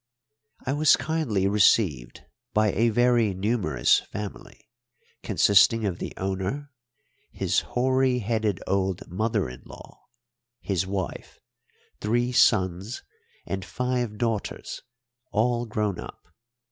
I 0.65 0.73
was 0.73 0.95
kindly 0.97 1.47
received 1.47 2.21
by 2.55 2.71
a 2.71 2.89
very 2.89 3.35
numerous 3.35 3.99
family, 3.99 4.67
consisting 5.21 5.85
of 5.85 5.99
the 5.99 6.11
owner, 6.17 6.71
his 7.31 7.59
hoary 7.59 8.17
headed 8.17 8.63
old 8.65 9.07
mother 9.11 9.47
in 9.47 9.61
law, 9.63 10.05
his 10.59 10.87
wife, 10.87 11.39
three 11.99 12.31
sons, 12.31 13.03
and 13.45 13.63
five 13.63 14.17
daughters, 14.17 14.81
all 15.31 15.67
grown 15.67 15.99
up. 15.99 16.19